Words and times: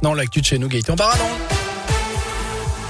maintenant 0.00 0.14
l'actu 0.14 0.40
de 0.40 0.46
chez 0.46 0.58
nous, 0.58 0.68
Gaëtan 0.68 0.94
Baradon. 0.94 1.69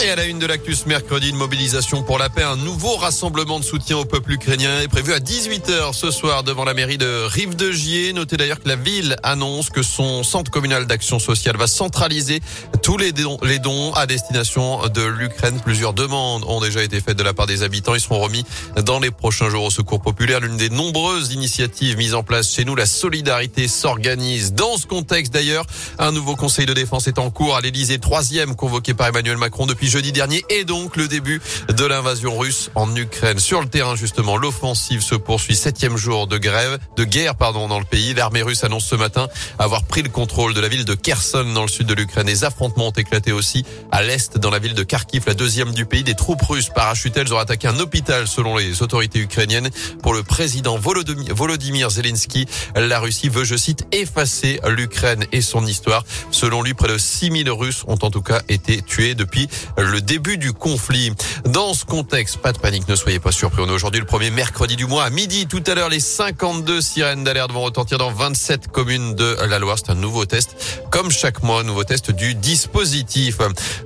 Et 0.00 0.10
à 0.10 0.16
la 0.16 0.24
une 0.24 0.40
de 0.40 0.46
l'actus 0.46 0.86
mercredi, 0.86 1.30
une 1.30 1.36
mobilisation 1.36 2.02
pour 2.02 2.18
la 2.18 2.28
paix. 2.28 2.42
Un 2.42 2.56
nouveau 2.56 2.96
rassemblement 2.96 3.60
de 3.60 3.64
soutien 3.64 3.98
au 3.98 4.04
peuple 4.04 4.32
ukrainien 4.32 4.80
est 4.80 4.88
prévu 4.88 5.12
à 5.12 5.20
18h 5.20 5.92
ce 5.92 6.10
soir 6.10 6.42
devant 6.42 6.64
la 6.64 6.74
mairie 6.74 6.98
de 6.98 7.24
Rive 7.26 7.54
de 7.54 7.70
Gier. 7.70 8.12
Notez 8.12 8.36
d'ailleurs 8.36 8.60
que 8.60 8.68
la 8.68 8.74
ville 8.74 9.16
annonce 9.22 9.70
que 9.70 9.82
son 9.82 10.24
centre 10.24 10.50
communal 10.50 10.86
d'action 10.86 11.20
sociale 11.20 11.56
va 11.56 11.68
centraliser 11.68 12.40
tous 12.82 12.96
les 12.96 13.12
dons, 13.12 13.38
les 13.44 13.60
dons 13.60 13.92
à 13.92 14.06
destination 14.06 14.88
de 14.88 15.02
l'Ukraine. 15.02 15.60
Plusieurs 15.64 15.92
demandes 15.92 16.42
ont 16.48 16.60
déjà 16.60 16.82
été 16.82 17.00
faites 17.00 17.16
de 17.16 17.22
la 17.22 17.32
part 17.32 17.46
des 17.46 17.62
habitants. 17.62 17.94
Ils 17.94 18.00
seront 18.00 18.20
remis 18.20 18.44
dans 18.84 18.98
les 18.98 19.12
prochains 19.12 19.50
jours 19.50 19.64
au 19.64 19.70
secours 19.70 20.00
populaire. 20.00 20.40
L'une 20.40 20.56
des 20.56 20.70
nombreuses 20.70 21.32
initiatives 21.32 21.96
mises 21.96 22.14
en 22.14 22.24
place 22.24 22.52
chez 22.52 22.64
nous, 22.64 22.74
la 22.74 22.86
solidarité 22.86 23.68
s'organise. 23.68 24.52
Dans 24.52 24.76
ce 24.76 24.86
contexte 24.86 25.32
d'ailleurs, 25.32 25.66
un 26.00 26.10
nouveau 26.10 26.34
conseil 26.34 26.66
de 26.66 26.74
défense 26.74 27.06
est 27.06 27.20
en 27.20 27.30
cours 27.30 27.54
à 27.54 27.60
l'Elysée, 27.60 27.98
troisième 27.98 28.56
convoqué 28.56 28.94
par 28.94 29.06
Emmanuel 29.06 29.36
Macron 29.36 29.66
depuis 29.66 29.81
jeudi 29.88 30.12
dernier 30.12 30.44
et 30.50 30.64
donc 30.64 30.96
le 30.96 31.08
début 31.08 31.40
de 31.68 31.84
l'invasion 31.84 32.36
russe 32.38 32.70
en 32.74 32.94
Ukraine. 32.94 33.38
Sur 33.38 33.60
le 33.60 33.68
terrain, 33.68 33.96
justement, 33.96 34.36
l'offensive 34.36 35.00
se 35.00 35.14
poursuit. 35.14 35.56
Septième 35.56 35.96
jour 35.96 36.26
de 36.26 36.38
grève, 36.38 36.78
de 36.96 37.04
guerre, 37.04 37.34
pardon, 37.34 37.68
dans 37.68 37.78
le 37.78 37.84
pays. 37.84 38.14
L'armée 38.14 38.42
russe 38.42 38.64
annonce 38.64 38.86
ce 38.86 38.94
matin 38.94 39.28
avoir 39.58 39.84
pris 39.84 40.02
le 40.02 40.08
contrôle 40.08 40.54
de 40.54 40.60
la 40.60 40.68
ville 40.68 40.84
de 40.84 40.94
Kherson 40.94 41.44
dans 41.54 41.62
le 41.62 41.68
sud 41.68 41.86
de 41.86 41.94
l'Ukraine. 41.94 42.26
Les 42.26 42.44
affrontements 42.44 42.88
ont 42.88 42.92
éclaté 42.92 43.32
aussi 43.32 43.64
à 43.90 44.02
l'est 44.02 44.38
dans 44.38 44.50
la 44.50 44.58
ville 44.58 44.74
de 44.74 44.82
Kharkiv, 44.82 45.24
la 45.26 45.34
deuxième 45.34 45.72
du 45.72 45.86
pays. 45.86 46.04
Des 46.04 46.14
troupes 46.14 46.42
russes 46.42 46.70
parachutées, 46.74 47.20
elles 47.20 47.34
ont 47.34 47.38
attaqué 47.38 47.68
un 47.68 47.78
hôpital 47.78 48.26
selon 48.26 48.56
les 48.56 48.82
autorités 48.82 49.18
ukrainiennes. 49.18 49.70
Pour 50.02 50.14
le 50.14 50.22
président 50.22 50.78
Volodymyr 50.78 51.90
Zelensky, 51.90 52.46
la 52.74 53.00
Russie 53.00 53.28
veut, 53.28 53.44
je 53.44 53.56
cite, 53.56 53.86
effacer 53.92 54.60
l'Ukraine 54.68 55.24
et 55.32 55.40
son 55.40 55.66
histoire. 55.66 56.04
Selon 56.30 56.62
lui, 56.62 56.74
près 56.74 56.88
de 56.88 56.98
6000 56.98 57.50
Russes 57.50 57.84
ont 57.86 57.98
en 58.02 58.10
tout 58.10 58.22
cas 58.22 58.42
été 58.48 58.82
tués 58.82 59.14
depuis 59.14 59.48
le 59.78 60.00
début 60.00 60.38
du 60.38 60.52
conflit. 60.52 61.12
Dans 61.44 61.74
ce 61.74 61.84
contexte, 61.84 62.38
pas 62.38 62.52
de 62.52 62.58
panique, 62.58 62.88
ne 62.88 62.96
soyez 62.96 63.18
pas 63.18 63.32
surpris. 63.32 63.62
On 63.62 63.68
est 63.68 63.72
aujourd'hui 63.72 64.00
le 64.00 64.06
premier 64.06 64.30
mercredi 64.30 64.76
du 64.76 64.86
mois 64.86 65.04
à 65.04 65.10
midi. 65.10 65.46
Tout 65.46 65.62
à 65.66 65.74
l'heure, 65.74 65.88
les 65.88 66.00
52 66.00 66.80
sirènes 66.80 67.24
d'alerte 67.24 67.52
vont 67.52 67.62
retentir 67.62 67.98
dans 67.98 68.10
27 68.10 68.68
communes 68.68 69.14
de 69.14 69.36
la 69.48 69.58
Loire. 69.58 69.76
C'est 69.78 69.90
un 69.90 69.94
nouveau 69.94 70.24
test. 70.24 70.56
Comme 70.90 71.10
chaque 71.10 71.42
mois, 71.42 71.62
nouveau 71.62 71.84
test 71.84 72.10
du 72.10 72.34
dispositif. 72.34 73.38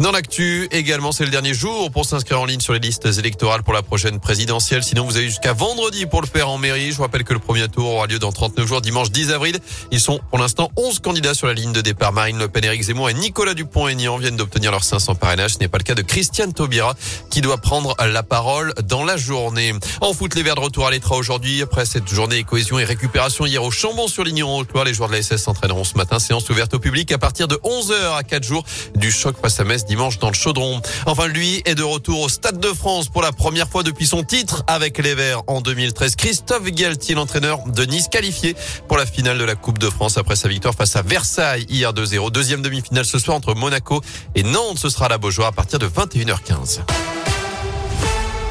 Dans 0.00 0.12
l'actu, 0.12 0.68
également, 0.70 1.12
c'est 1.12 1.24
le 1.24 1.30
dernier 1.30 1.54
jour 1.54 1.90
pour 1.90 2.04
s'inscrire 2.04 2.40
en 2.40 2.44
ligne 2.44 2.60
sur 2.60 2.72
les 2.72 2.78
listes 2.78 3.06
électorales 3.06 3.62
pour 3.62 3.74
la 3.74 3.82
prochaine 3.82 4.20
présidentielle. 4.20 4.82
Sinon, 4.82 5.04
vous 5.04 5.16
avez 5.16 5.26
jusqu'à 5.26 5.52
vendredi 5.52 6.06
pour 6.06 6.20
le 6.20 6.26
faire 6.26 6.48
en 6.48 6.58
mairie. 6.58 6.90
Je 6.90 6.96
vous 6.96 7.02
rappelle 7.02 7.24
que 7.24 7.32
le 7.32 7.38
premier 7.38 7.68
tour 7.68 7.94
aura 7.94 8.06
lieu 8.06 8.18
dans 8.18 8.32
39 8.32 8.66
jours, 8.66 8.80
dimanche 8.80 9.10
10 9.10 9.32
avril. 9.32 9.58
Ils 9.90 10.00
sont 10.00 10.20
pour 10.30 10.38
l'instant 10.38 10.70
11 10.76 11.00
candidats 11.00 11.34
sur 11.34 11.46
la 11.46 11.54
ligne 11.54 11.72
de 11.72 11.80
départ. 11.80 12.12
Marine 12.12 12.38
Le 12.38 12.48
Pen, 12.48 12.64
Éric 12.64 12.82
Zemmour 12.82 13.10
et 13.10 13.14
Nicolas 13.14 13.54
Dupont-Aignan 13.54 14.18
viennent 14.18 14.36
d'obtenir 14.36 14.70
leurs 14.70 14.84
500 14.84 15.14
parrainages. 15.16 15.58
Pas 15.74 15.78
le 15.78 15.82
cas 15.82 15.96
de 15.96 16.02
Christiane 16.02 16.52
Taubira 16.52 16.94
qui 17.30 17.40
doit 17.40 17.58
prendre 17.58 17.96
la 18.06 18.22
parole 18.22 18.72
dans 18.84 19.02
la 19.02 19.16
journée. 19.16 19.72
En 20.00 20.14
foot, 20.14 20.36
les 20.36 20.44
Verts 20.44 20.54
de 20.54 20.60
retour 20.60 20.86
à 20.86 20.92
l'étra 20.92 21.16
aujourd'hui. 21.16 21.62
Après 21.62 21.84
cette 21.84 22.06
journée 22.06 22.44
cohésion 22.44 22.78
et 22.78 22.84
récupération 22.84 23.44
hier 23.44 23.60
au 23.60 23.72
Chambon-sur-Lignon 23.72 24.48
en 24.48 24.58
haute 24.60 24.68
les 24.84 24.94
joueurs 24.94 25.08
de 25.08 25.14
la 25.14 25.22
SS 25.22 25.42
s'entraîneront 25.42 25.82
ce 25.82 25.96
matin. 25.96 26.20
Séance 26.20 26.48
ouverte 26.48 26.74
au 26.74 26.78
public 26.78 27.10
à 27.10 27.18
partir 27.18 27.48
de 27.48 27.56
11h 27.56 28.16
à 28.16 28.22
4 28.22 28.44
jours 28.44 28.64
du 28.94 29.10
choc 29.10 29.34
face 29.42 29.58
à 29.58 29.64
Metz 29.64 29.84
dimanche 29.84 30.20
dans 30.20 30.28
le 30.28 30.34
Chaudron. 30.34 30.80
Enfin, 31.06 31.26
lui 31.26 31.60
est 31.64 31.74
de 31.74 31.82
retour 31.82 32.20
au 32.20 32.28
Stade 32.28 32.60
de 32.60 32.72
France 32.72 33.08
pour 33.08 33.22
la 33.22 33.32
première 33.32 33.68
fois 33.68 33.82
depuis 33.82 34.06
son 34.06 34.22
titre 34.22 34.62
avec 34.68 34.98
les 34.98 35.16
Verts 35.16 35.42
en 35.48 35.60
2013. 35.60 36.14
Christophe 36.14 36.70
Galtier, 36.70 37.16
l'entraîneur 37.16 37.66
de 37.66 37.84
Nice, 37.84 38.06
qualifié 38.06 38.54
pour 38.86 38.96
la 38.96 39.06
finale 39.06 39.38
de 39.38 39.44
la 39.44 39.56
Coupe 39.56 39.78
de 39.78 39.90
France 39.90 40.18
après 40.18 40.36
sa 40.36 40.46
victoire 40.46 40.76
face 40.76 40.94
à 40.94 41.02
Versailles 41.02 41.66
hier 41.68 41.92
2-0. 41.92 42.30
Deuxième 42.30 42.62
demi-finale 42.62 43.04
ce 43.04 43.18
soir 43.18 43.36
entre 43.36 43.56
Monaco 43.56 44.00
et 44.36 44.44
Nantes. 44.44 44.78
Ce 44.78 44.88
sera 44.88 45.08
la 45.08 45.18
Beaujoire 45.18 45.52
partir 45.64 45.78
de 45.78 45.88
21h15. 45.88 47.13